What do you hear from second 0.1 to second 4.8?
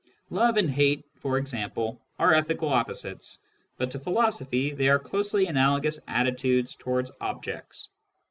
Love and hate, for example, are ethical opposites, but to philosophy